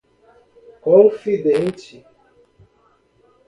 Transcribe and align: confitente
confitente 0.83 2.03